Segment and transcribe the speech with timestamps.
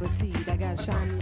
[0.00, 0.48] petite.
[0.48, 1.19] I got shiny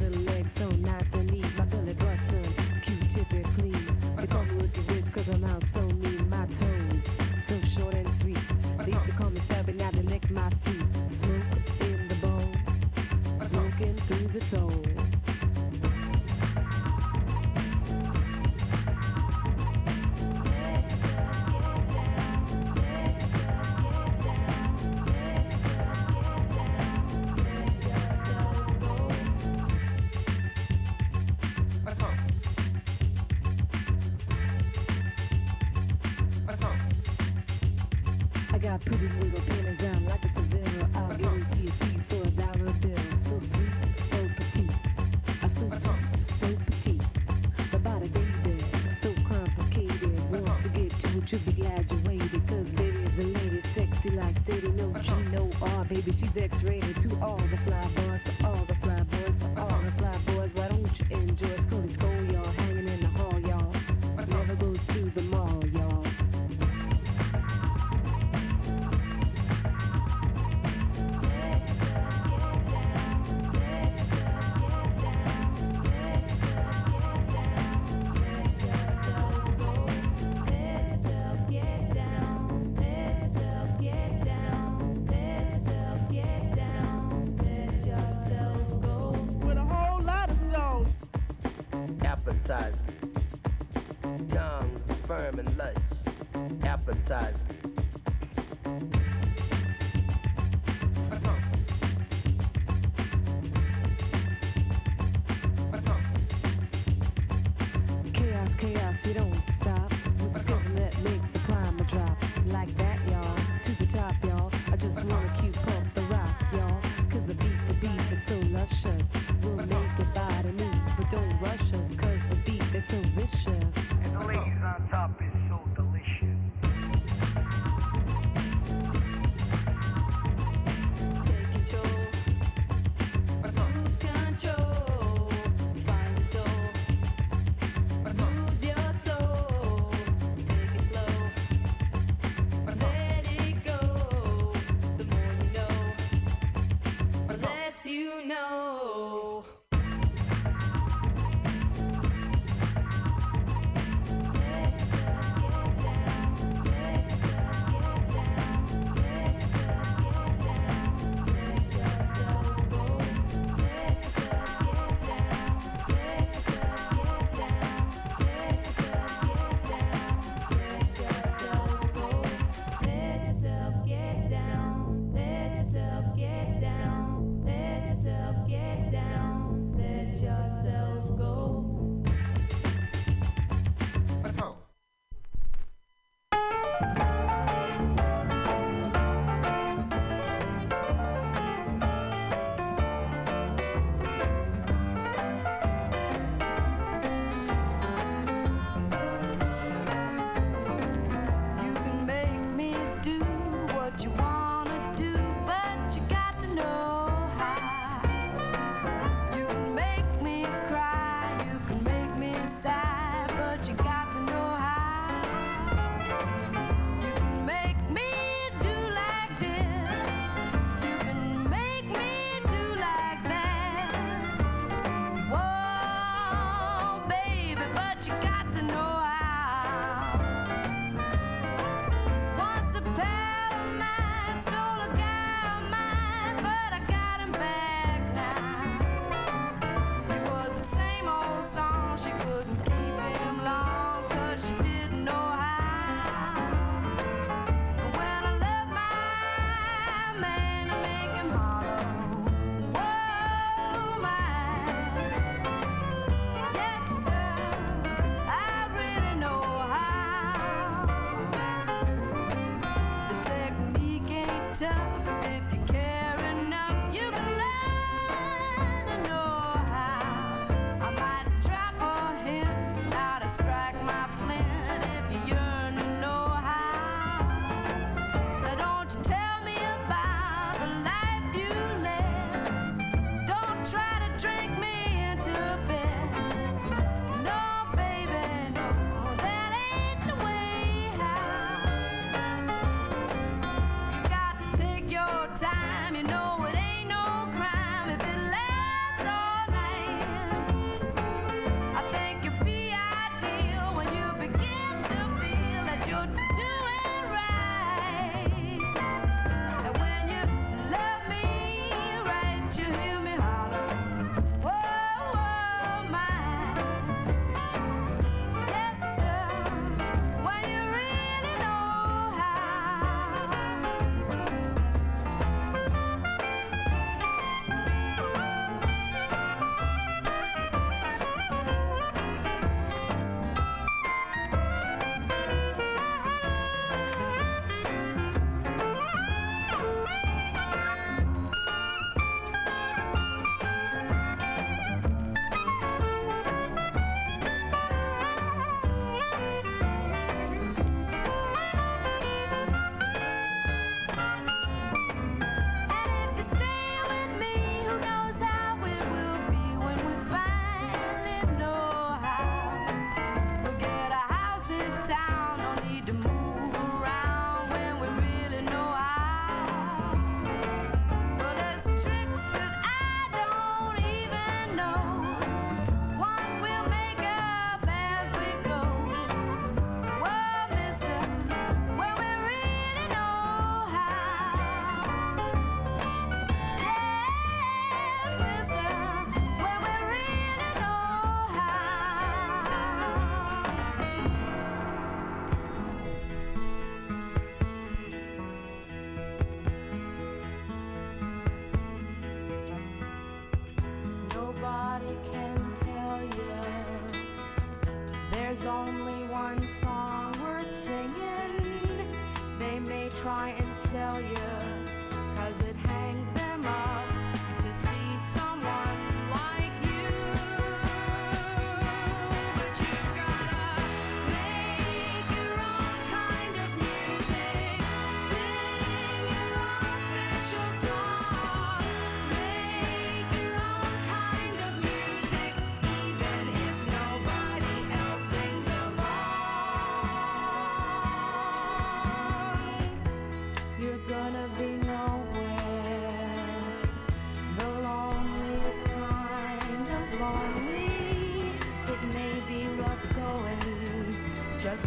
[97.10, 97.47] Appetizing.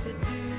[0.04, 0.51] To do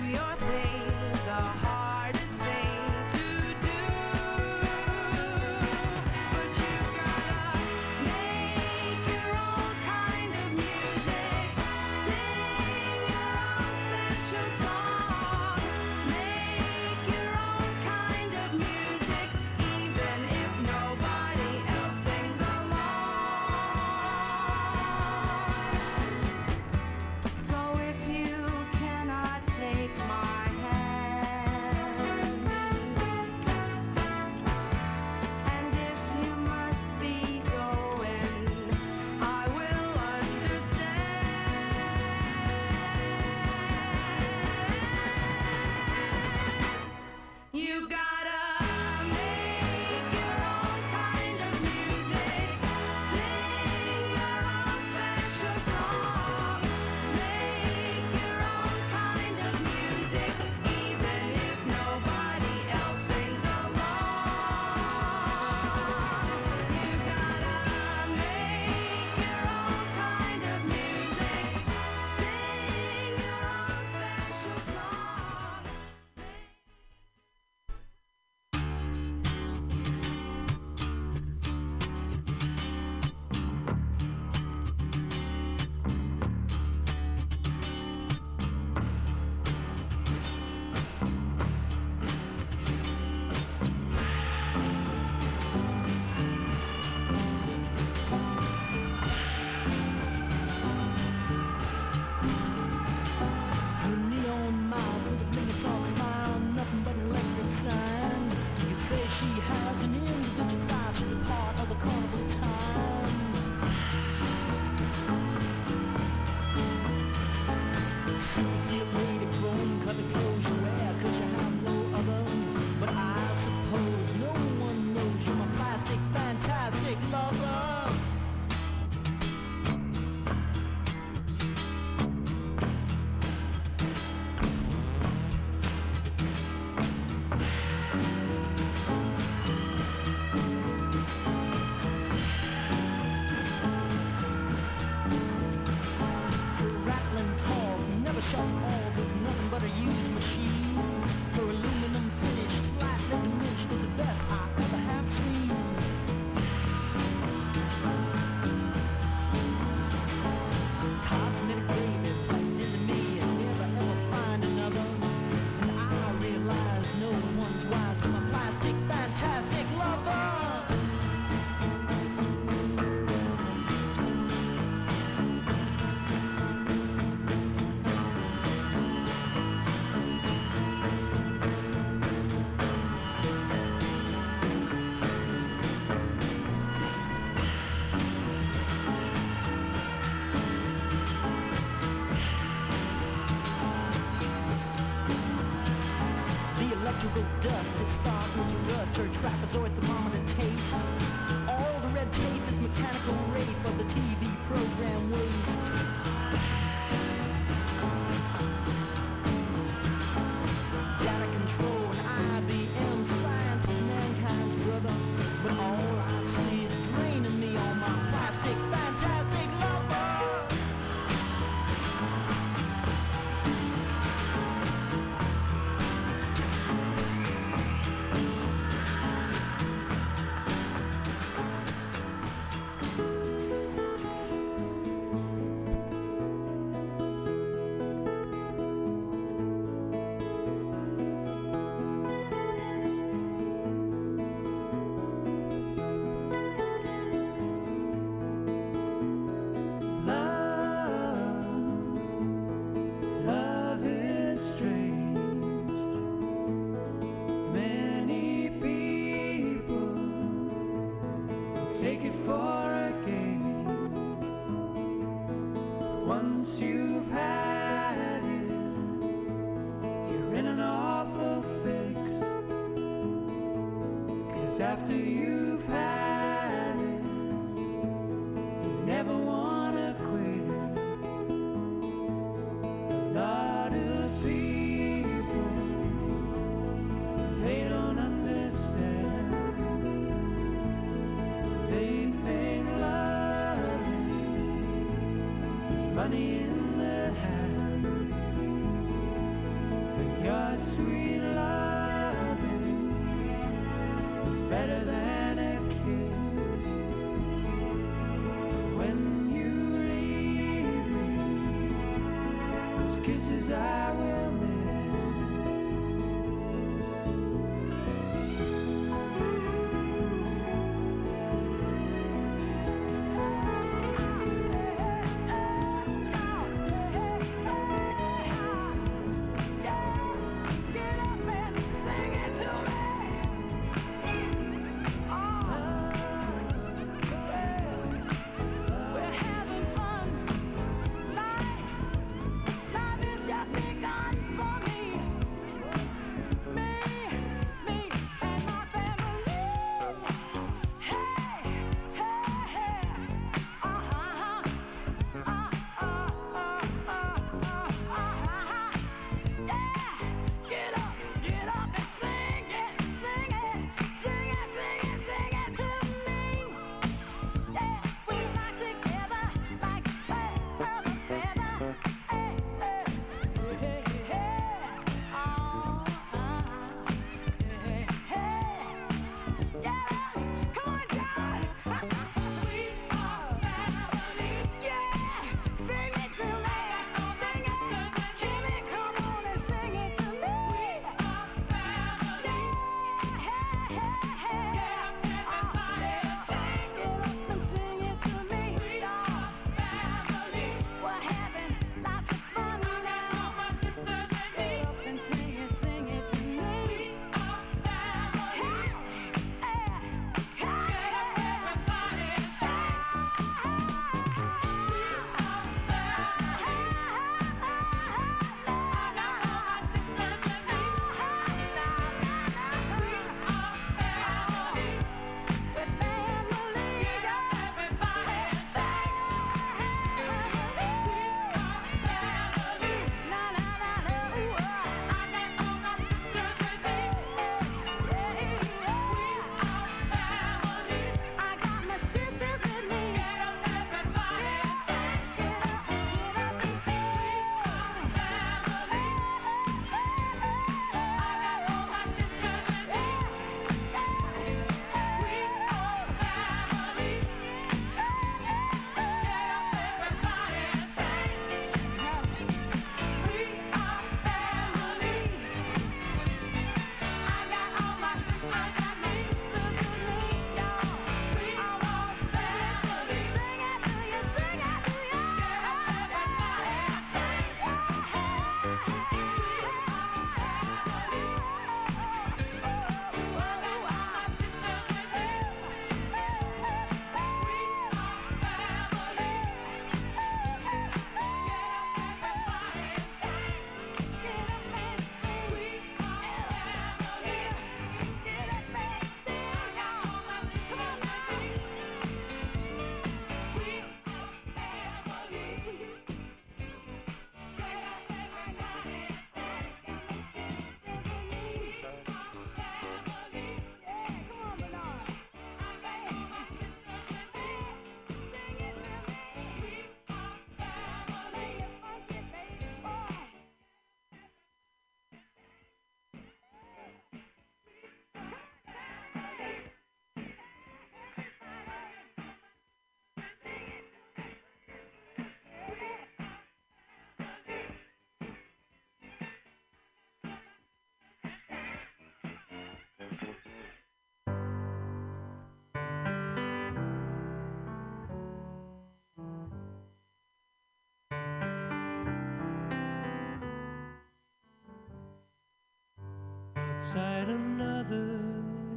[556.73, 558.01] beside another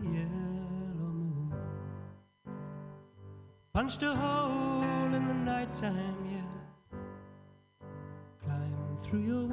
[0.03, 0.25] yellow
[0.97, 1.53] moon.
[3.73, 6.97] Punched a hole in the nighttime, yeah.
[8.41, 9.44] Climb through your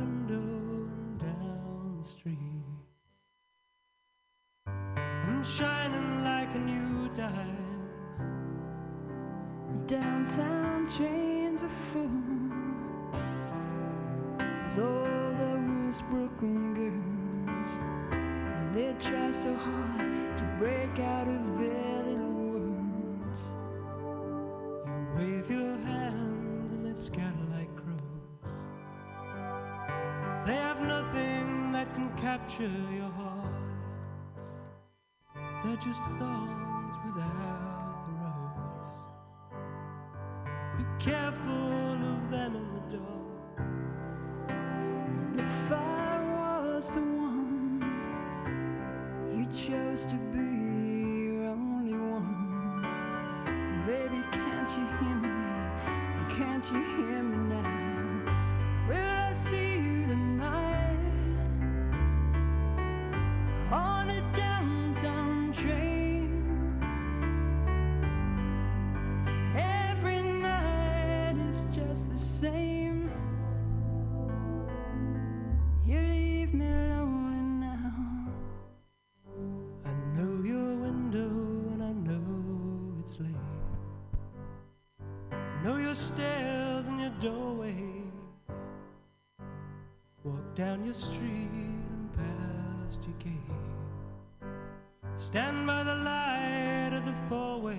[95.22, 97.78] Stand by the light of the four-way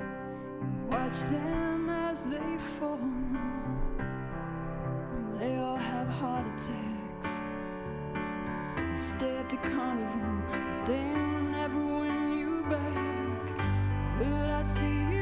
[0.00, 3.00] and watch them as they fall.
[5.38, 7.40] They all have heart attacks.
[8.76, 11.08] They stay at the carnival, but they
[11.58, 13.44] never win you back.
[14.20, 15.21] Will I see you?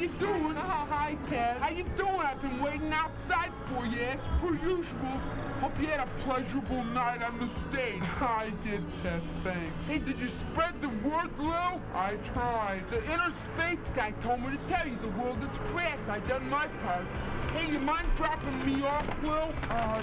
[0.00, 0.56] You doing?
[0.56, 1.60] Oh, hi, Tess.
[1.60, 2.10] How you doing?
[2.18, 5.20] I've been waiting outside for you, as per usual.
[5.60, 8.02] Hope you had a pleasurable night on the stage.
[8.20, 9.86] I did, Tess, thanks.
[9.86, 11.80] Hey, did you spread the word, Lil?
[11.94, 12.82] I tried.
[12.90, 16.08] The inner space guy told me to tell you the world is cracked.
[16.08, 17.06] I done my part.
[17.54, 19.52] Hey, you mind dropping me off, Lil?
[19.70, 20.02] Uh,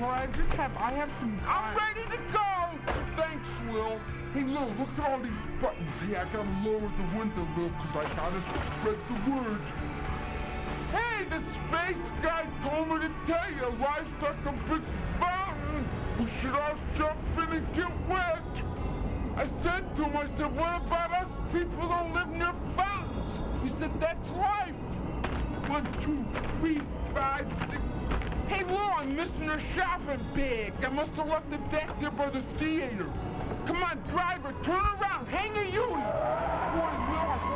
[0.00, 1.40] well, I just have, I have some...
[1.46, 2.94] I'm ready to go!
[3.16, 4.00] Thanks, Lil.
[4.34, 5.88] Hey, Lil, look at all these buttons.
[6.06, 8.42] Hey, I gotta lower the window, Lil, because I gotta
[8.76, 9.60] spread the word.
[10.92, 14.82] Hey, the space guy told me to tell you life's like a big
[15.18, 15.88] fountain.
[16.20, 18.44] We should all jump in and get wet.
[19.36, 23.40] I said to him, I said, what about us people don't live near fountains?
[23.62, 24.74] He said, that's life.
[25.68, 26.22] One, two,
[26.60, 26.82] three,
[27.14, 27.82] five, six.
[28.48, 30.74] Hey, Lil, I'm missing a shopping bag.
[30.84, 33.10] I must have left it back there by the theater.
[33.68, 35.28] Come on, driver, turn around.
[35.28, 35.92] Hang a Yui.
[35.92, 37.47] Boy, I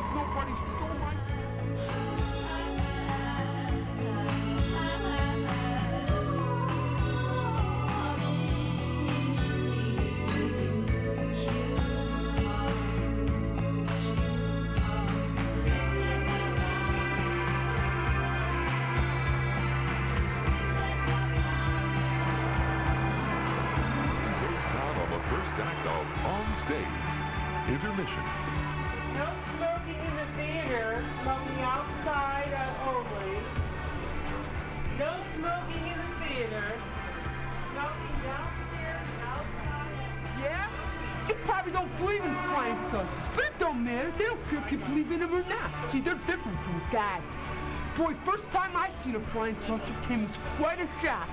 [49.42, 51.28] flying saucer came was quite a shock.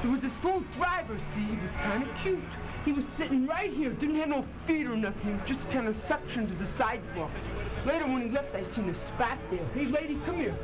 [0.00, 2.40] There was this little driver, see, he was kind of cute.
[2.86, 5.86] He was sitting right here, didn't have no feet or nothing, he was just kind
[5.86, 7.30] of suctioned to the sidewalk.
[7.84, 9.66] Later when he left, I seen a spot there.
[9.74, 10.56] Hey, lady, come here.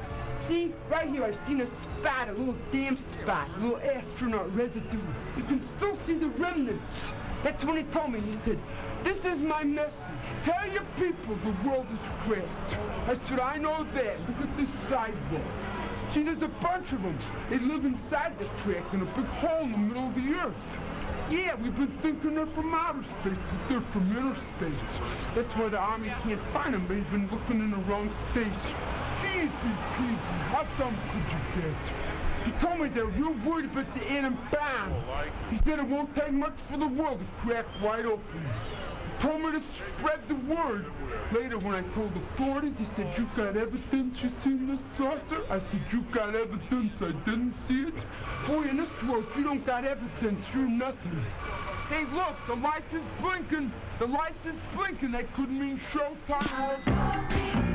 [0.49, 5.03] See, right here, I seen a spot, a little damn spot, a little astronaut residue.
[5.37, 6.83] You can still see the remnants.
[7.45, 8.59] That's when he told me, he said,
[9.05, 9.93] this is my message.
[10.45, 12.49] Tell your people the world is cracked.
[13.07, 14.19] I said, I know that.
[14.29, 15.43] Look at this sidewalk.
[16.13, 17.17] See, there's a bunch of them.
[17.51, 20.55] They live inside the track in a big hole in the middle of the earth.
[21.31, 25.01] Yeah, we've been thinking they're from outer space, but they're from inner space.
[25.37, 26.89] That's why the army can't find them.
[26.89, 28.49] They've been looking in the wrong space.
[29.37, 30.17] Easy peasy.
[30.51, 31.77] How dumb could you get?
[32.45, 34.93] He told me they're real worried about the atom bomb.
[35.51, 38.51] He said it won't take much for the world to crack wide open.
[39.21, 39.63] Told me to
[39.99, 40.87] spread the word.
[41.33, 45.43] Later, when I told the authorities, he said, you got evidence you seen this saucer?
[45.51, 47.95] I said, you got evidence I didn't see it?
[48.47, 51.23] Boy, in this world, you don't got evidence, you're nothing.
[51.91, 53.71] Hey, look, the lights is blinking.
[53.99, 55.13] The lights is blinking.
[55.13, 57.70] That could mean showtime.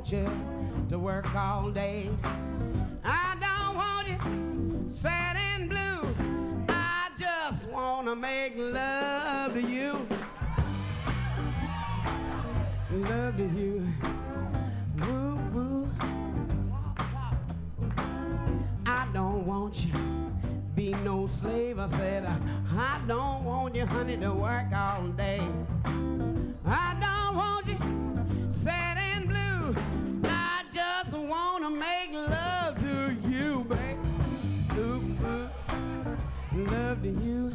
[0.00, 2.08] want you to work all day.
[3.04, 6.64] I don't want you sad and blue.
[6.70, 10.06] I just want to make love to you.
[12.90, 13.86] Love to you.
[15.00, 15.90] Woo woo.
[18.86, 19.92] I don't want you
[20.74, 21.78] be no slave.
[21.78, 22.26] I said,
[22.74, 25.46] I don't want you, honey, to work all day.
[37.02, 37.49] to you.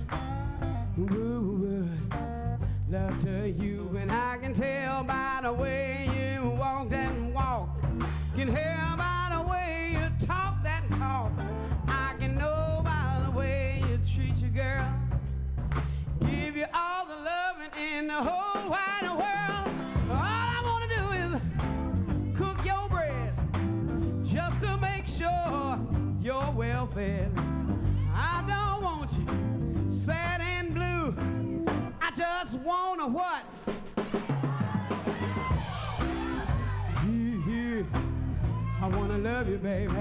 [39.26, 39.92] love you, baby.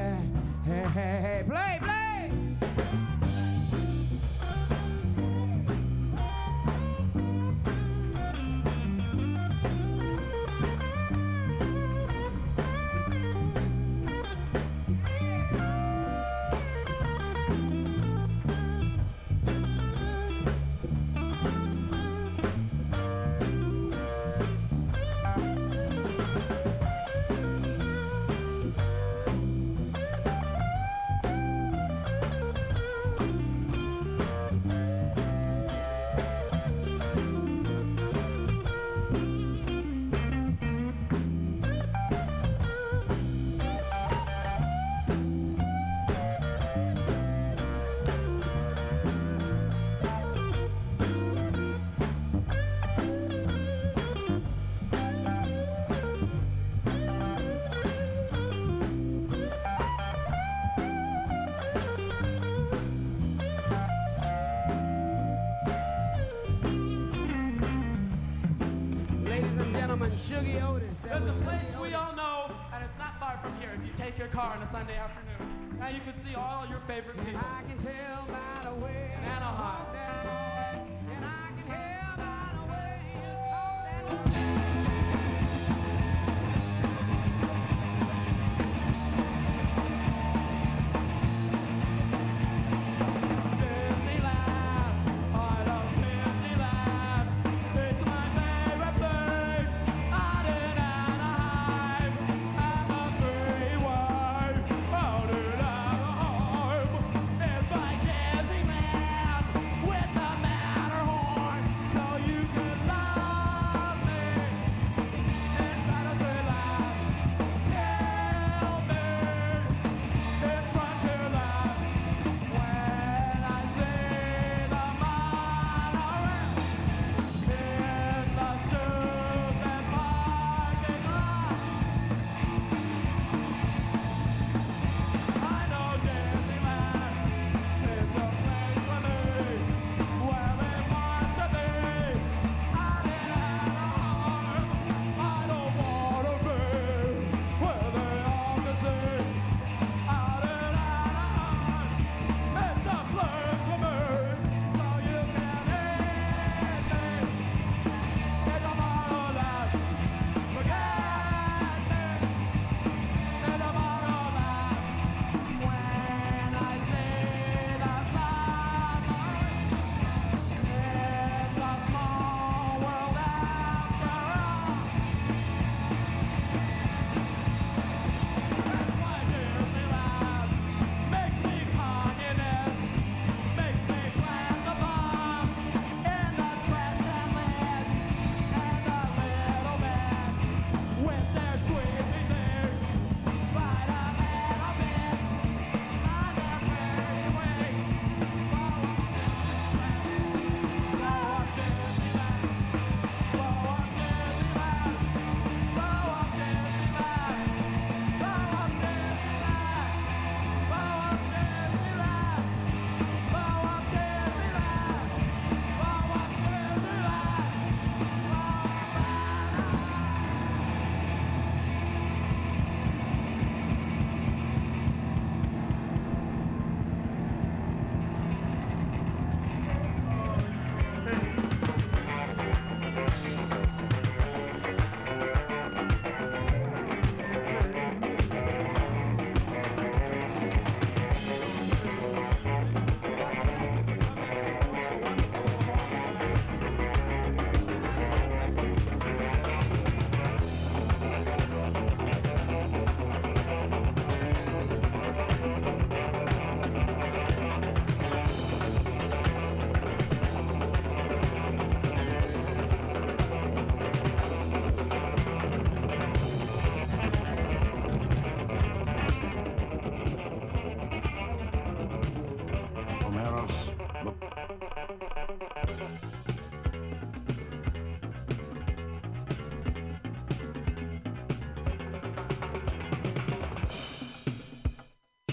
[0.67, 1.94] Hey, hey, hey, play, play.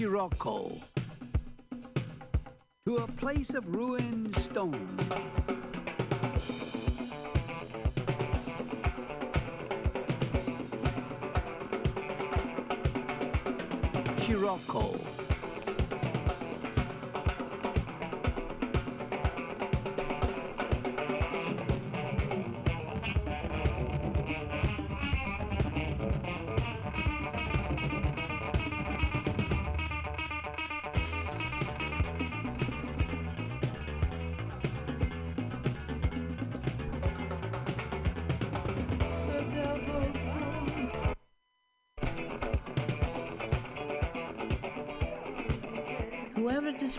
[0.01, 0.81] Scirocco.
[2.87, 4.90] To a place of ruined stone.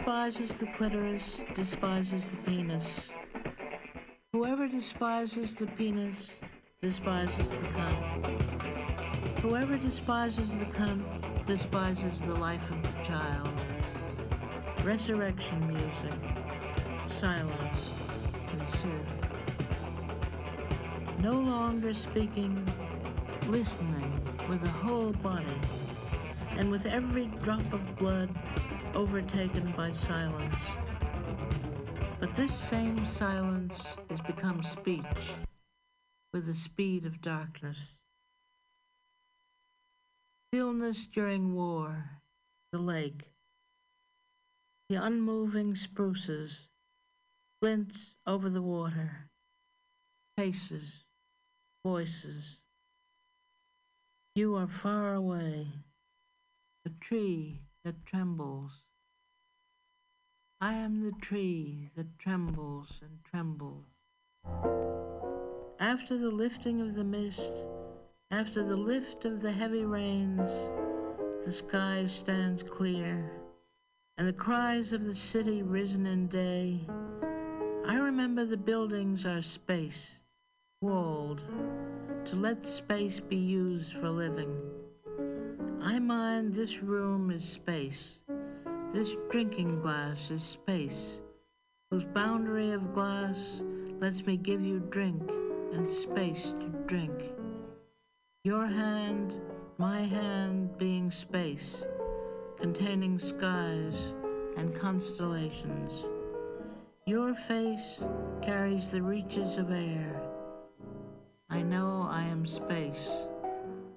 [0.03, 2.85] Despises the clitoris despises the penis.
[4.33, 6.17] Whoever despises the penis
[6.81, 9.39] despises the cunt.
[9.43, 11.05] Whoever despises the cunt
[11.47, 13.49] despises the life of the child.
[14.83, 16.19] Resurrection music.
[17.21, 17.79] Silence.
[21.21, 22.69] No longer speaking,
[23.47, 25.61] listening with a whole body,
[26.57, 28.29] and with every drop of blood
[28.95, 30.57] overtaken by silence.
[32.21, 33.81] But this same silence
[34.11, 35.33] has become speech
[36.33, 37.79] with the speed of darkness.
[40.49, 42.11] Stillness during war,
[42.73, 43.33] the lake,
[44.89, 46.69] the unmoving spruces,
[47.61, 49.31] glints over the water,
[50.37, 50.85] faces,
[51.85, 52.59] voices.
[54.35, 55.69] You are far away,
[56.87, 58.82] a tree that trembles.
[60.63, 63.85] I am the tree that trembles and trembles.
[65.81, 67.51] After the lifting of the mist,
[68.31, 70.49] after the lift of the heavy rains,
[71.45, 73.29] the sky stands clear,
[74.17, 76.79] and the cries of the city risen in day.
[77.85, 80.21] I remember the buildings are space,
[80.81, 81.43] walled,
[82.27, 84.57] to let space be used for living.
[85.83, 88.19] I mind this room is space.
[88.93, 91.21] This drinking glass is space,
[91.91, 93.63] whose boundary of glass
[93.99, 95.23] lets me give you drink
[95.73, 97.33] and space to drink.
[98.45, 99.41] Your hand,
[99.79, 101.85] my hand being space,
[102.61, 103.95] containing skies
[104.59, 106.05] and constellations.
[107.07, 107.99] Your face
[108.43, 110.21] carries the reaches of air.
[111.49, 113.09] I know I am space.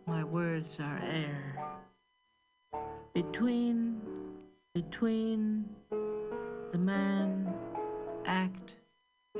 [0.08, 1.60] My words are air.
[3.14, 4.02] Between,
[4.76, 7.54] between the man,
[8.26, 8.74] act,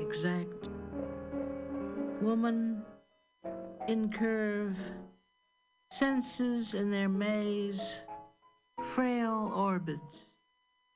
[0.00, 0.68] exact,
[2.22, 2.82] woman,
[3.86, 4.78] in curve,
[5.92, 7.82] senses in their maze,
[8.94, 10.24] frail orbits,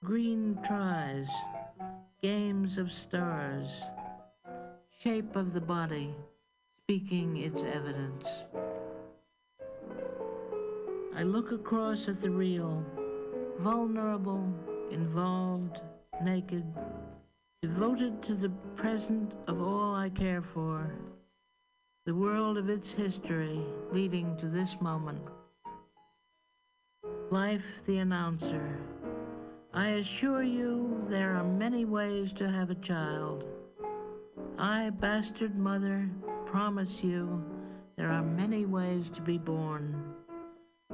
[0.02, 1.28] green tries,
[2.22, 3.68] games of stars,
[5.02, 6.14] shape of the body,
[6.82, 8.26] speaking its evidence.
[11.14, 12.82] I look across at the real,
[13.62, 14.42] vulnerable,
[14.90, 15.82] involved,
[16.24, 16.64] naked,
[17.60, 20.94] devoted to the present of all I care for,
[22.06, 23.60] the world of its history
[23.92, 25.20] leading to this moment.
[27.30, 28.78] Life the announcer.
[29.74, 33.44] I assure you there are many ways to have a child.
[34.58, 36.08] I, bastard mother,
[36.46, 37.44] promise you
[37.96, 40.02] there are many ways to be born.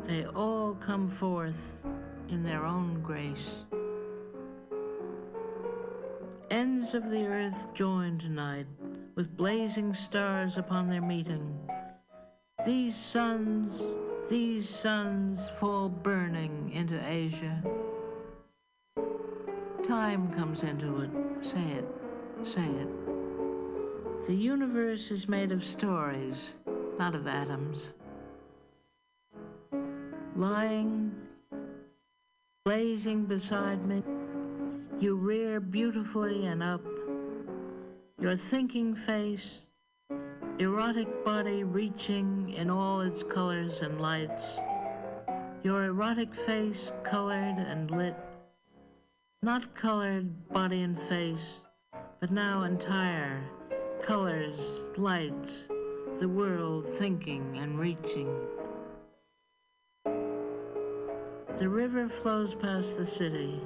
[0.07, 1.85] They all come forth
[2.31, 3.51] in their own grace.
[6.51, 8.67] Ends of the earth join tonight
[9.15, 11.59] with blazing stars upon their meeting.
[12.65, 13.81] These suns,
[14.31, 17.63] these suns fall burning into Asia.
[19.87, 21.11] Time comes into it.
[21.41, 21.89] Say it,
[22.45, 24.27] say it.
[24.27, 26.55] The universe is made of stories,
[26.99, 27.93] not of atoms.
[30.35, 31.15] Lying,
[32.67, 34.03] blazing beside me,
[34.99, 36.85] you rear beautifully and up.
[38.21, 39.61] Your thinking face,
[40.59, 44.43] erotic body reaching in all its colors and lights.
[45.63, 48.17] Your erotic face colored and lit.
[49.45, 51.61] Not colored body and face,
[52.19, 53.45] but now entire.
[54.05, 54.59] Colors,
[54.97, 55.67] lights,
[56.19, 58.37] the world thinking and reaching.
[61.59, 63.61] The river flows past the city.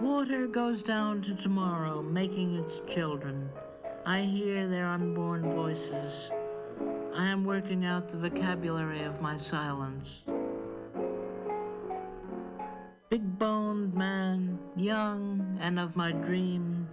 [0.00, 3.48] Water goes down to tomorrow, making its children.
[4.04, 6.30] I hear their unborn voices.
[7.14, 10.22] I am working out the vocabulary of my silence.
[13.08, 16.86] big boned man, young and of my dream,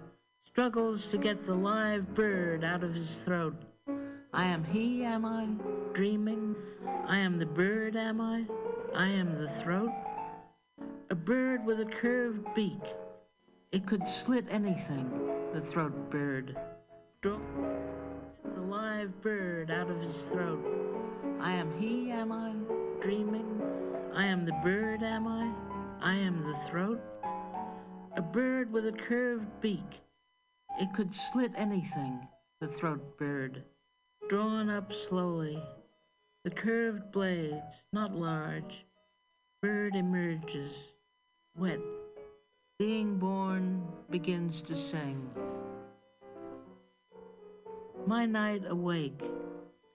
[0.46, 3.54] struggles to get the live bird out of his throat.
[4.32, 5.46] I am he, am I?
[5.92, 6.56] Dreaming?
[7.06, 8.46] I am the bird, am I?
[8.94, 9.90] I am the throat?
[11.10, 12.82] A bird with a curved beak.
[13.72, 15.10] It could slit anything,
[15.52, 16.56] the throat bird.
[17.22, 17.38] Draw
[18.54, 20.64] the live bird out of his throat.
[21.40, 22.52] I am he, am I?
[23.02, 23.60] Dreaming?
[24.14, 25.52] I am the bird, am I?
[26.00, 27.00] I am the throat?
[28.16, 30.00] A bird with a curved beak.
[30.80, 32.26] It could slit anything,
[32.60, 33.64] the throat bird.
[34.28, 35.62] Drawn up slowly.
[36.46, 38.86] The curved blades, not large.
[39.62, 40.70] Bird emerges,
[41.58, 41.80] wet.
[42.78, 45.28] Being born begins to sing.
[48.06, 49.20] My night awake,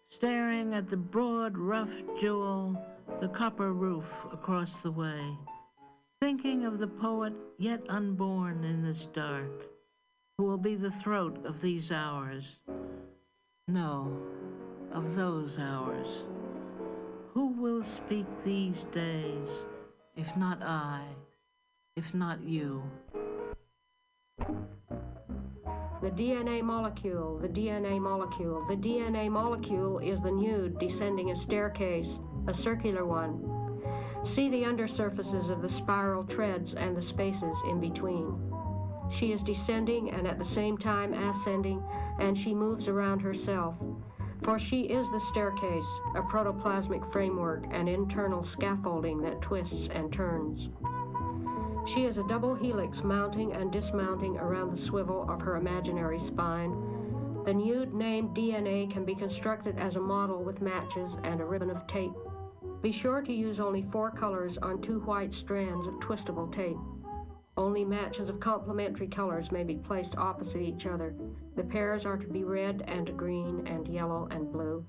[0.09, 2.75] staring at the broad, rough jewel,
[3.21, 5.23] the copper roof across the way,
[6.19, 9.69] thinking of the poet yet unborn in this dark,
[10.37, 12.59] who will be the throat of these hours.
[13.69, 14.19] No,
[14.91, 16.25] of those hours.
[17.61, 19.47] Will speak these days,
[20.15, 21.03] if not I,
[21.95, 22.81] if not you?
[24.39, 32.09] The DNA molecule, the DNA molecule, the DNA molecule is the nude descending a staircase,
[32.47, 33.79] a circular one.
[34.23, 38.41] See the undersurfaces of the spiral treads and the spaces in between.
[39.11, 41.83] She is descending and at the same time ascending,
[42.19, 43.75] and she moves around herself.
[44.43, 45.85] For she is the staircase,
[46.15, 50.69] a protoplasmic framework, an internal scaffolding that twists and turns.
[51.87, 56.71] She is a double helix mounting and dismounting around the swivel of her imaginary spine.
[57.45, 61.69] The nude named DNA can be constructed as a model with matches and a ribbon
[61.69, 62.13] of tape.
[62.81, 66.77] Be sure to use only four colors on two white strands of twistable tape.
[67.61, 71.13] Only matches of complementary colors may be placed opposite each other.
[71.55, 74.83] The pairs are to be red and green and yellow and blue.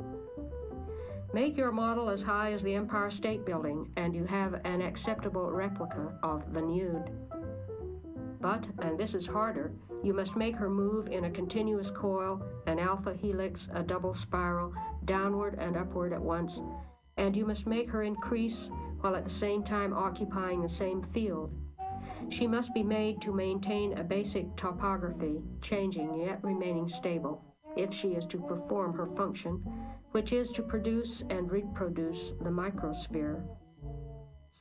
[1.34, 5.50] Make your model as high as the Empire State Building, and you have an acceptable
[5.50, 7.10] replica of the nude.
[8.40, 12.78] But, and this is harder, you must make her move in a continuous coil, an
[12.78, 14.72] alpha helix, a double spiral,
[15.04, 16.58] downward and upward at once,
[17.18, 18.70] and you must make her increase
[19.02, 21.52] while at the same time occupying the same field.
[22.30, 27.44] She must be made to maintain a basic topography, changing yet remaining stable,
[27.76, 29.62] if she is to perform her function,
[30.12, 33.42] which is to produce and reproduce the microsphere.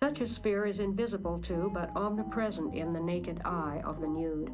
[0.03, 4.51] Such a sphere is invisible to but omnipresent in the naked eye of the nude.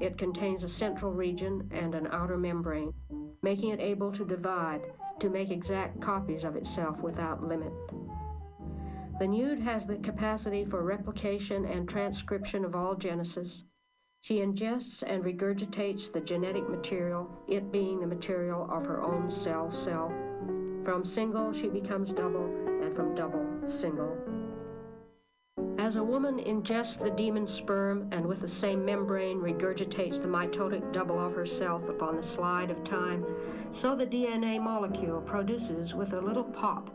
[0.00, 2.92] It contains a central region and an outer membrane,
[3.42, 4.82] making it able to divide,
[5.20, 7.72] to make exact copies of itself without limit.
[9.16, 13.62] The nude has the capacity for replication and transcription of all genesis.
[14.22, 19.70] She ingests and regurgitates the genetic material, it being the material of her own cell
[19.70, 20.12] cell.
[20.84, 22.46] From single, she becomes double,
[22.82, 24.16] and from double, single.
[25.78, 30.92] As a woman ingests the demon sperm and with the same membrane regurgitates the mitotic
[30.92, 33.24] double of herself upon the slide of time,
[33.70, 36.90] so the DNA molecule produces with a little pop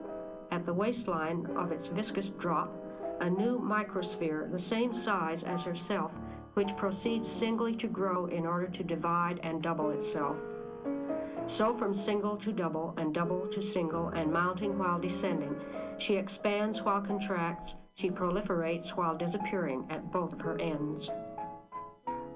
[0.51, 2.75] at the waistline of its viscous drop
[3.21, 6.11] a new microsphere the same size as herself,
[6.53, 10.37] which proceeds singly to grow in order to divide and double itself.
[11.47, 15.55] So from single to double and double to single and mounting while descending,
[15.97, 21.09] she expands while contracts, she proliferates while disappearing at both of her ends.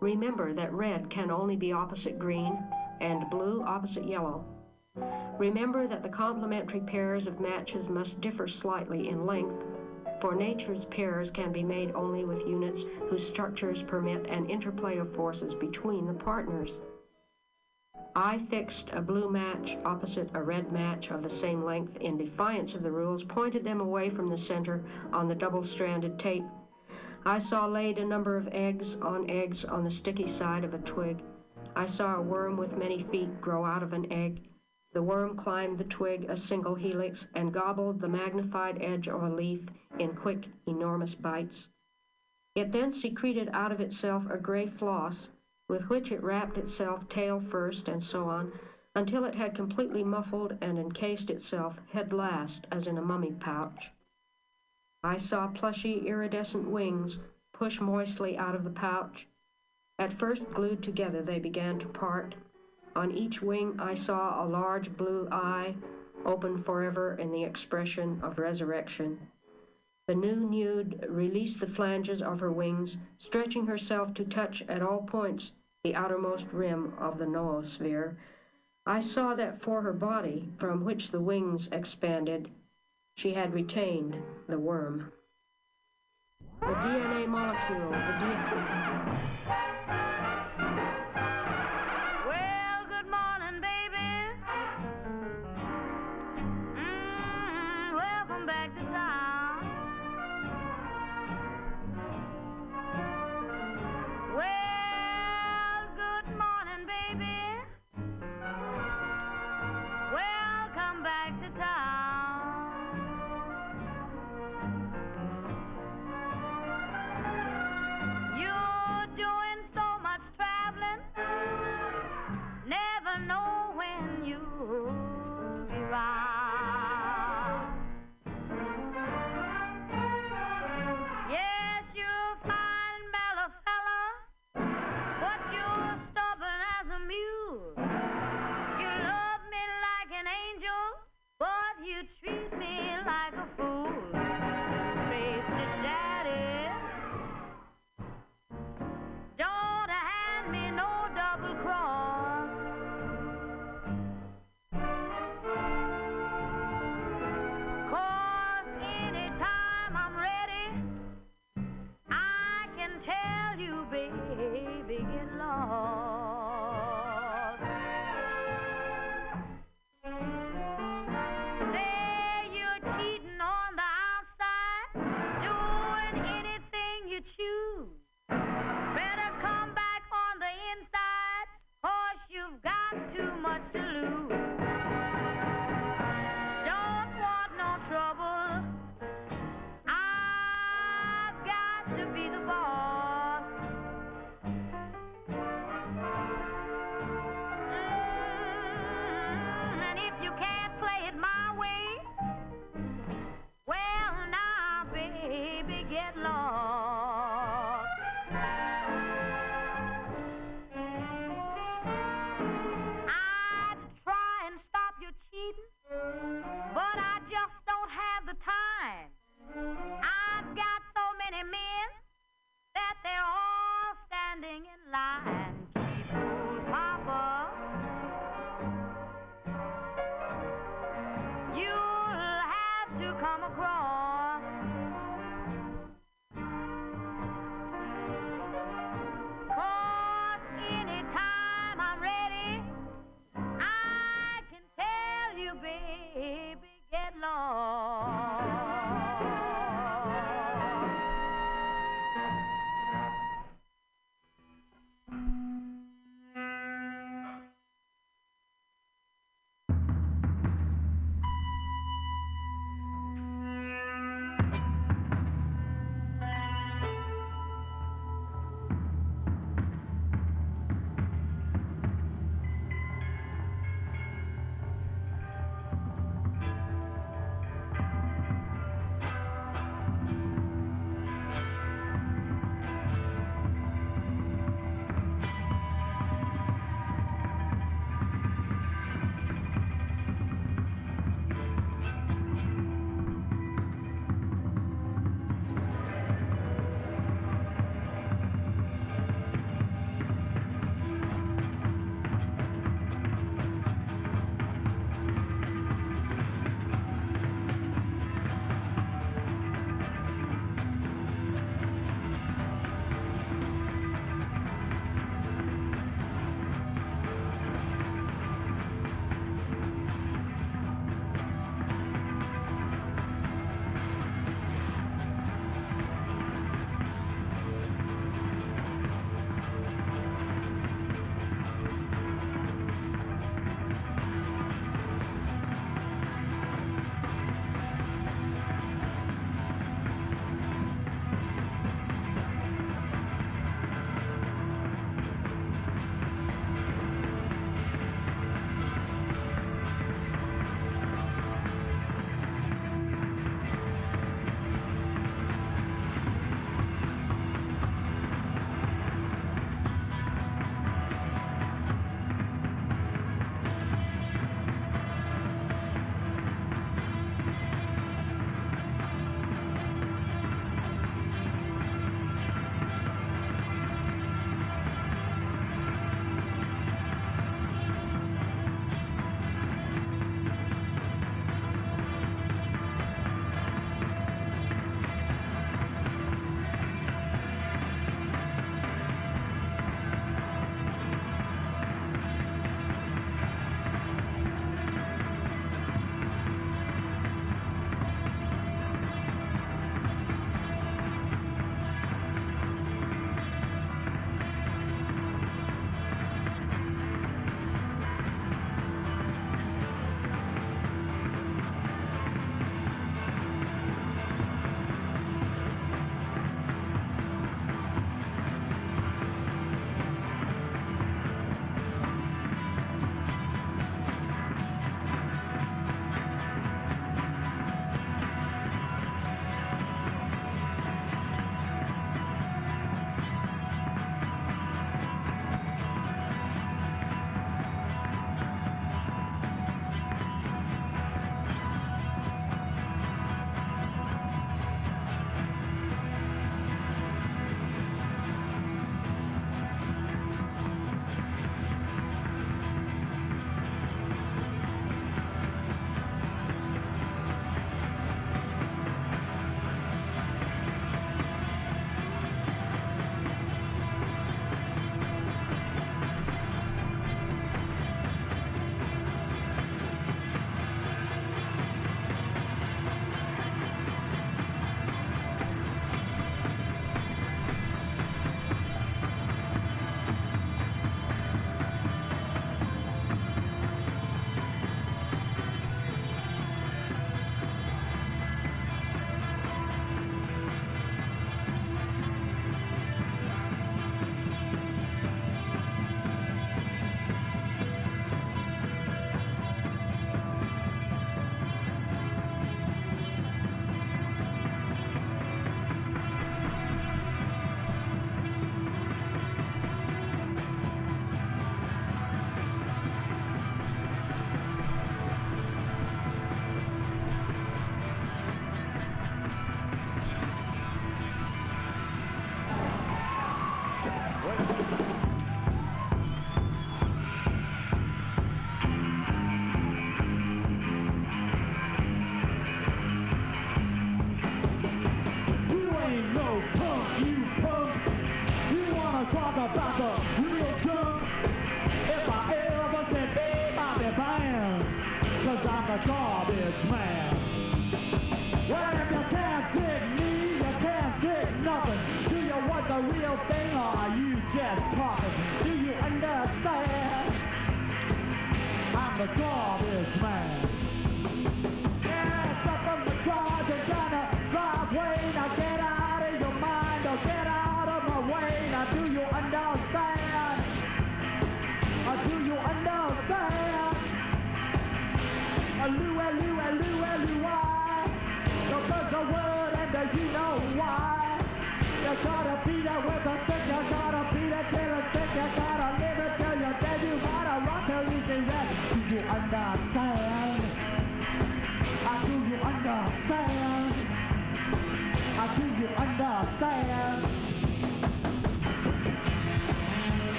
[0.00, 2.58] Remember that red can only be opposite green
[3.00, 4.44] and blue opposite yellow.
[5.38, 9.64] Remember that the complementary pairs of matches must differ slightly in length,
[10.20, 15.12] for nature's pairs can be made only with units whose structures permit an interplay of
[15.14, 16.70] forces between the partners.
[18.14, 22.74] I fixed a blue match opposite a red match of the same length in defiance
[22.74, 26.44] of the rules, pointed them away from the center on the double-stranded tape.
[27.26, 30.78] I saw laid a number of eggs on eggs on the sticky side of a
[30.78, 31.22] twig.
[31.74, 34.40] I saw a worm with many feet grow out of an egg.
[34.94, 39.28] The worm climbed the twig a single helix and gobbled the magnified edge of a
[39.28, 39.66] leaf
[39.98, 41.66] in quick, enormous bites.
[42.54, 45.30] It then secreted out of itself a gray floss
[45.68, 48.52] with which it wrapped itself tail first and so on
[48.94, 53.90] until it had completely muffled and encased itself head last as in a mummy pouch.
[55.02, 57.18] I saw plushy iridescent wings
[57.52, 59.26] push moistly out of the pouch.
[59.98, 62.36] At first glued together they began to part.
[62.96, 65.74] On each wing I saw a large blue eye
[66.24, 69.18] open forever in the expression of resurrection.
[70.06, 75.02] The new nude released the flanges of her wings, stretching herself to touch at all
[75.02, 78.16] points the outermost rim of the noosphere.
[78.86, 82.50] I saw that for her body, from which the wings expanded,
[83.16, 84.16] she had retained
[84.46, 85.10] the worm.
[86.60, 89.33] The DNA molecule, the DNA.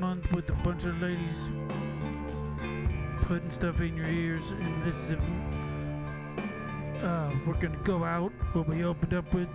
[0.00, 1.48] Month with a bunch of ladies
[3.22, 4.44] putting stuff in your ears.
[4.50, 5.10] And this is,
[7.02, 8.30] uh, we're gonna go out.
[8.52, 9.48] What we opened up with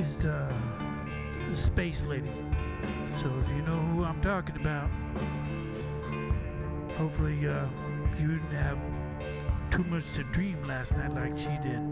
[0.00, 0.52] is uh,
[1.50, 2.30] the Space Lady.
[3.20, 4.88] So if you know who I'm talking about,
[6.96, 7.66] hopefully uh,
[8.18, 8.78] you didn't have
[9.70, 11.91] too much to dream last night like she did.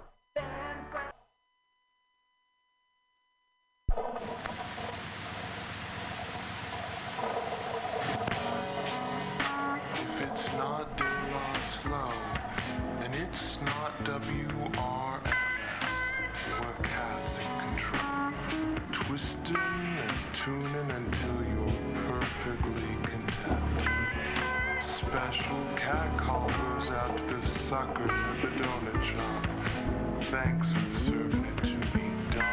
[11.81, 12.11] Slow,
[12.99, 15.23] and it's not WRMS.
[16.49, 18.33] Your cat's in control,
[18.91, 23.89] twisting and tuning until you're perfectly content.
[24.79, 29.47] Special cat call goes out to the suckers at the donut shop.
[30.29, 32.45] Thanks for serving it to me, dark,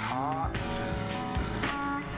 [0.00, 0.56] hot,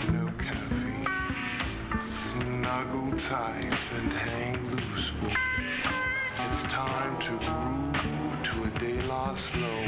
[0.08, 2.00] and no caffeine.
[2.00, 5.43] Snuggle tight and hang loose, boy.
[6.68, 9.84] Time to groove to a De La Slow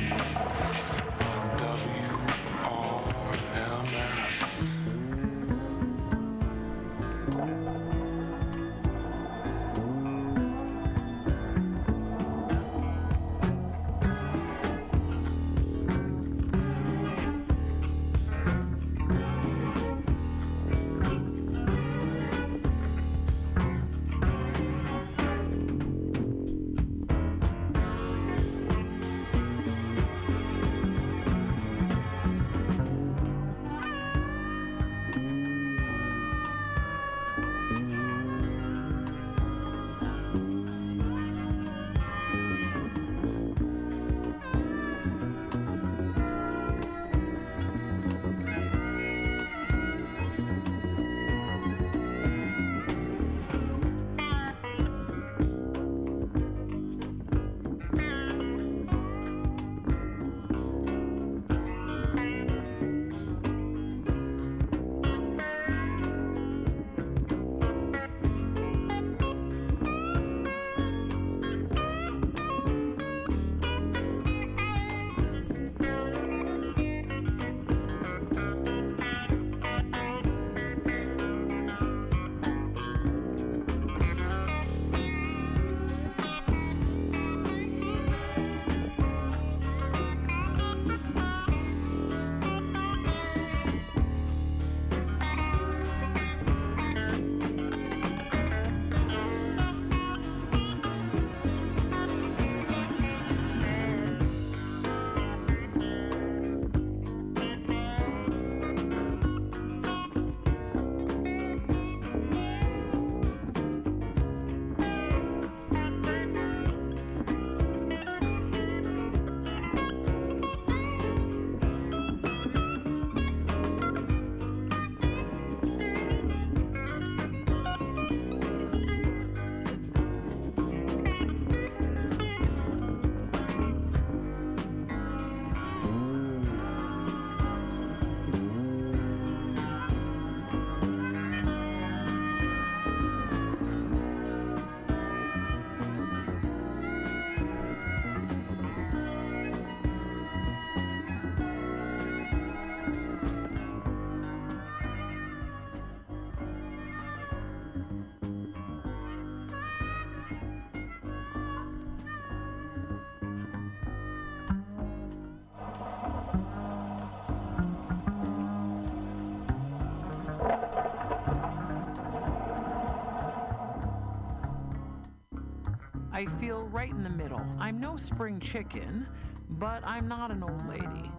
[176.16, 177.42] I feel right in the middle.
[177.58, 179.06] I'm no spring chicken,
[179.50, 181.10] but I'm not an old lady.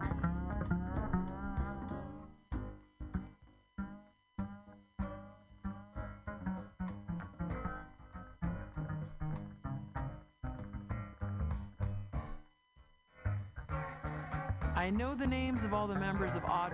[14.74, 16.72] I know the names of all the members of Odd.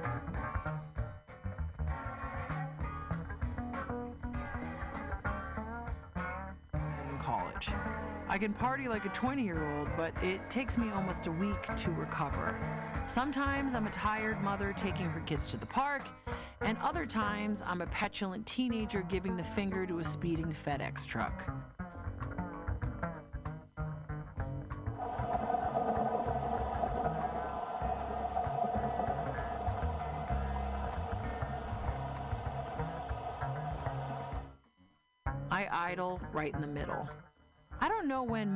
[8.45, 11.91] Can party like a 20 year old, but it takes me almost a week to
[11.93, 12.55] recover.
[13.09, 16.03] Sometimes I'm a tired mother taking her kids to the park,
[16.61, 21.43] and other times I'm a petulant teenager giving the finger to a speeding FedEx truck.
[35.51, 37.09] I idle right in the middle.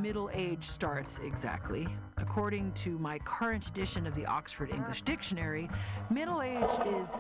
[0.08, 1.86] Middle age starts exactly.
[2.16, 5.68] According to my current edition of the Oxford English Dictionary,
[6.08, 7.10] middle age is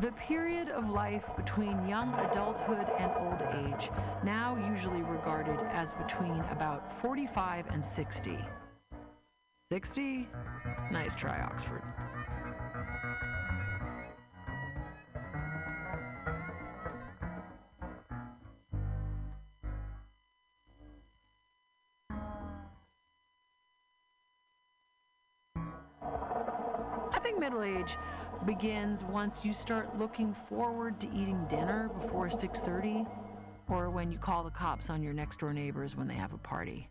[0.00, 3.90] the period of life between young adulthood and old age,
[4.22, 8.38] now usually regarded as between about 45 and 60.
[9.72, 10.28] 60?
[10.92, 11.82] Nice try, Oxford.
[28.58, 33.06] Begins once you start looking forward to eating dinner before 6:30
[33.68, 36.38] or when you call the cops on your next door neighbors when they have a
[36.38, 36.88] party.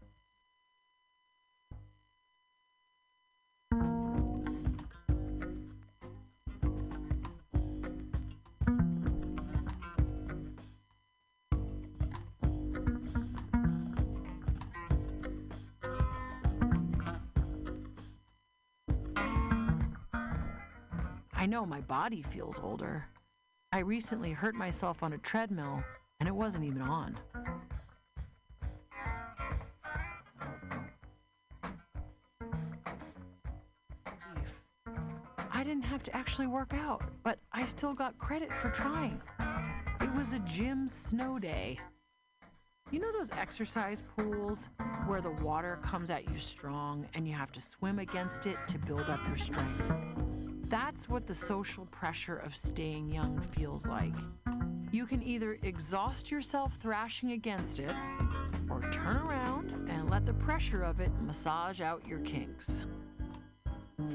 [21.77, 23.05] My body feels older.
[23.71, 25.83] I recently hurt myself on a treadmill
[26.19, 27.15] and it wasn't even on.
[35.51, 39.21] I didn't have to actually work out, but I still got credit for trying.
[40.01, 41.77] It was a gym snow day.
[42.89, 44.57] You know those exercise pools
[45.05, 48.79] where the water comes at you strong and you have to swim against it to
[48.79, 50.46] build up your strength?
[50.69, 54.13] That's what the social pressure of staying young feels like.
[54.91, 57.95] You can either exhaust yourself thrashing against it
[58.69, 62.85] or turn around and let the pressure of it massage out your kinks.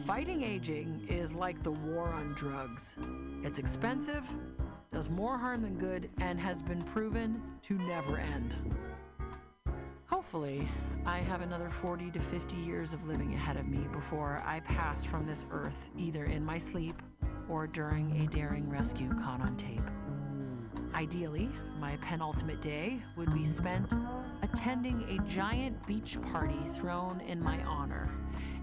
[0.06, 2.90] Fighting aging is like the war on drugs.
[3.42, 4.24] It's expensive,
[4.92, 8.54] does more harm than good, and has been proven to never end.
[11.04, 15.04] I have another 40 to 50 years of living ahead of me before I pass
[15.04, 16.94] from this earth, either in my sleep
[17.50, 19.82] or during a daring rescue caught on tape.
[20.94, 23.92] Ideally, my penultimate day would be spent
[24.42, 28.08] attending a giant beach party thrown in my honor.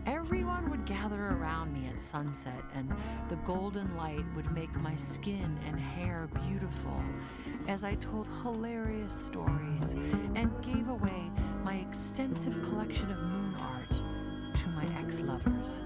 [0.07, 2.89] Everyone would gather around me at sunset, and
[3.29, 7.03] the golden light would make my skin and hair beautiful
[7.69, 9.91] as I told hilarious stories
[10.33, 11.29] and gave away
[11.63, 15.79] my extensive collection of moon art to my ex lovers.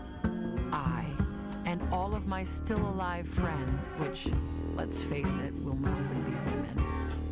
[0.71, 1.05] I
[1.65, 4.29] and all of my still alive friends, which,
[4.77, 6.85] let's face it, will mostly be women,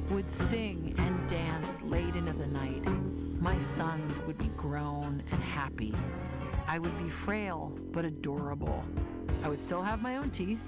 [0.10, 2.86] would sing and dance late into the night.
[3.40, 5.96] My sons would be grown and happy.
[6.68, 8.84] I would be frail but adorable.
[9.46, 10.62] I would still have my own teeth,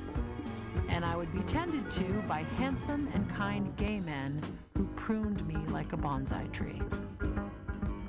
[0.89, 4.41] and I would be tended to by handsome and kind gay men
[4.77, 6.81] who pruned me like a bonsai tree.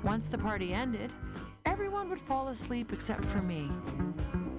[0.03, 1.11] Once the party ended,
[1.65, 3.69] everyone would fall asleep except for me.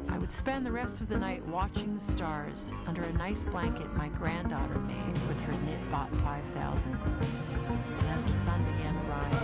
[0.09, 3.95] I would spend the rest of the night watching the stars under a nice blanket
[3.95, 6.93] my granddaughter made with her knit bought 5000.
[6.93, 9.43] And as the sun began to rise,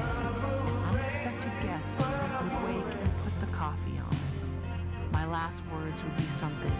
[0.66, 4.16] an unexpected guest would wake and put the coffee on.
[5.12, 6.72] My last words would be something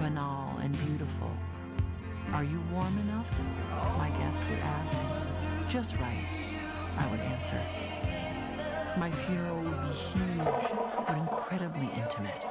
[0.00, 1.30] banal and beautiful.
[2.32, 3.28] Are you warm enough?
[3.98, 4.96] My guest would ask.
[5.68, 6.24] Just right,
[6.96, 7.60] I would answer.
[8.98, 10.48] My funeral would be huge,
[11.06, 12.42] but incredibly intimate.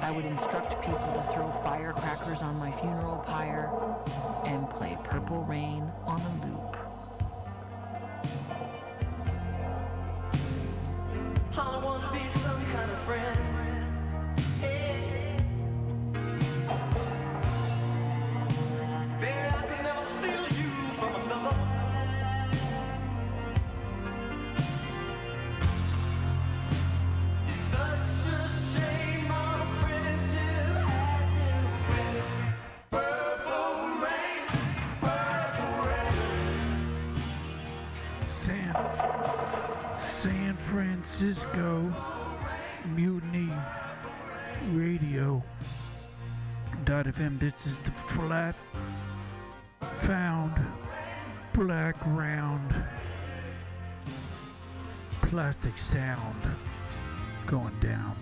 [0.00, 3.70] I would instruct people to throw firecrackers on my funeral pyre
[4.44, 6.89] and play Purple Rain on a loop.
[55.50, 56.56] Plastic sound
[57.48, 58.14] going down.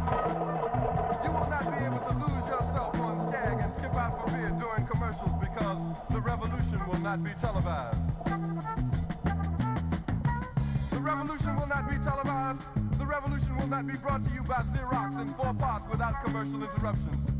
[0.00, 4.50] You will not be able to lose yourself on Skag and skip out for beer
[4.58, 7.98] during commercials because the revolution will not be televised.
[10.90, 12.62] The revolution will not be televised.
[12.98, 16.62] The revolution will not be brought to you by Xerox in four parts without commercial
[16.62, 17.39] interruptions.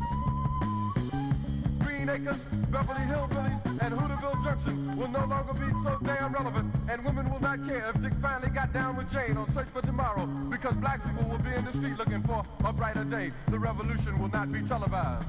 [2.11, 7.31] Acres, Beverly Hillbillies, and Hooterville Junction will no longer be so damn relevant, and women
[7.31, 10.73] will not care if Dick finally got down with Jane on Search for Tomorrow, because
[10.75, 13.31] black people will be in the street looking for a brighter day.
[13.47, 15.25] The revolution will not be televised.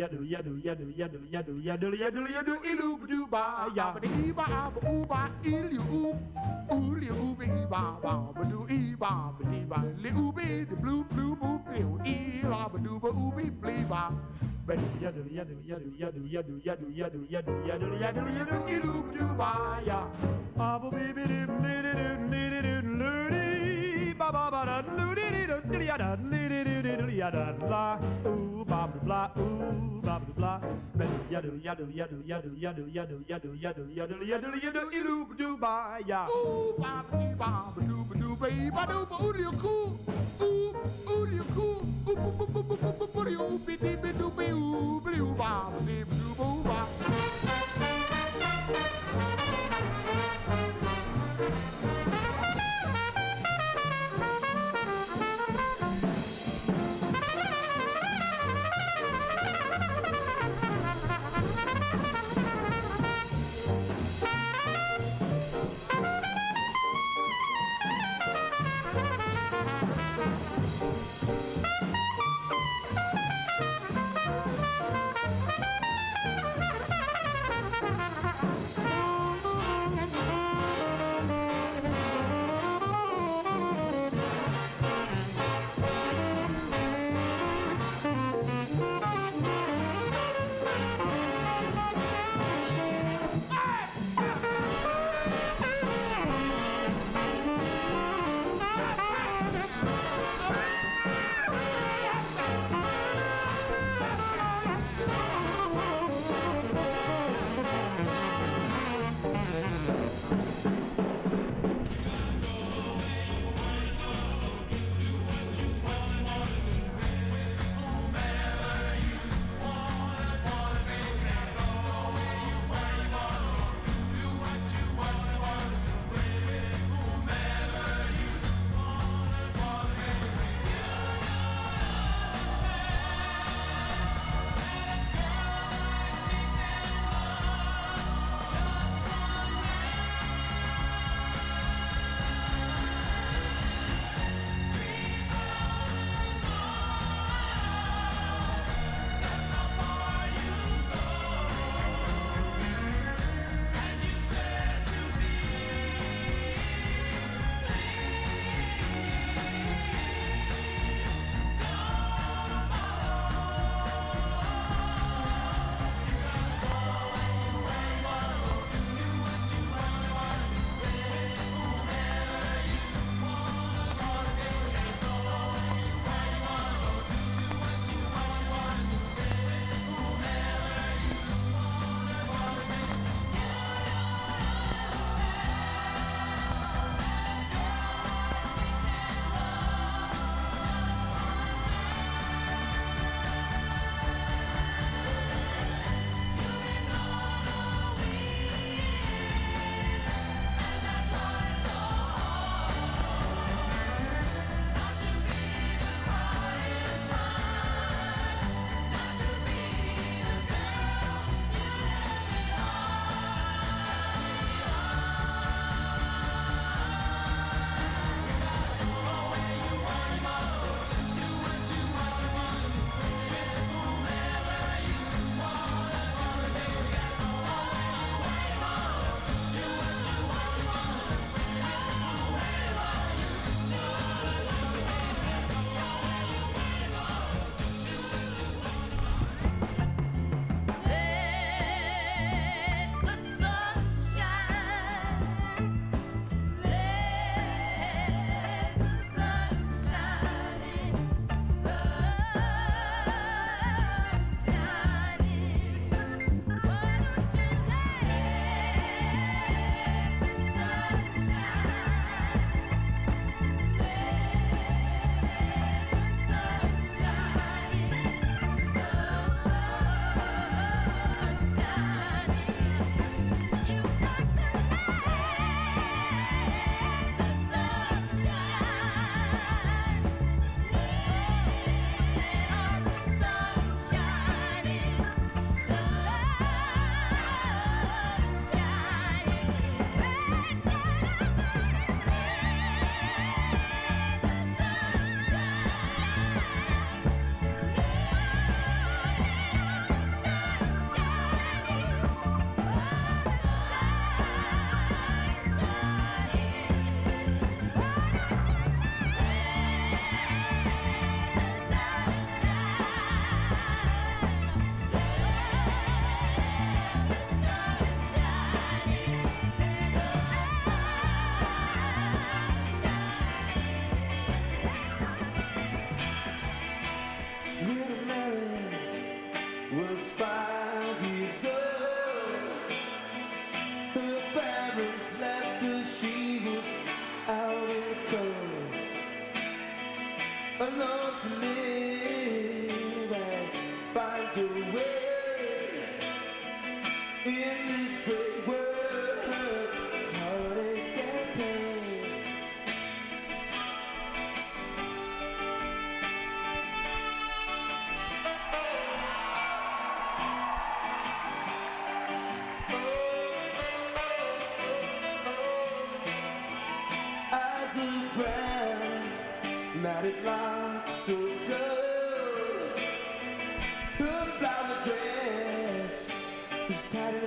[0.00, 3.42] Yadu yadu yadu yadu yadu yadu yadu yadu yadu yadu ilu bdu ba
[3.76, 6.02] ya ba di ba ba u ba ilu u
[6.76, 10.32] u li u bi ba ba ba du i ba ba di ba li u
[10.36, 14.02] bi the blue blue blue blue i la ba du ba u bi bli ba
[14.66, 19.24] ba du yadu yadu yadu yadu yadu yadu yadu yadu yadu yadu yadu ilu bdu
[19.40, 19.52] ba
[19.88, 20.00] ya
[20.56, 22.79] ba ba bi bi di di di di di
[24.32, 27.16] ba ba ba da di di di di ya da li di di di di
[27.18, 30.52] ya da la ooh ba ba bla ooh ba ba bla
[30.98, 35.98] ba yadu yadu yadu yadu yadu yadu yadu yadu yadu yadu yadu ilu du ba
[36.06, 39.98] ya ooh ba ba ba du ba du ba ba du ba ooh you cool
[40.40, 40.74] ooh
[41.10, 44.10] ooh you cool ooh bu bu bu bu bu bu bu you bi bi bi
[44.18, 46.78] du bi ooh bi ooh ba ba bi du ba ooh ba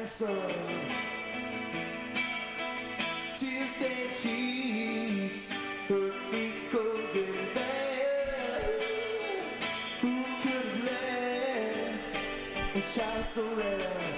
[0.04, 0.28] answer.
[3.34, 5.52] Tears their cheeks,
[5.88, 8.82] her feet cold in bed.
[10.02, 12.16] Who could have left
[12.76, 14.13] a child so rare?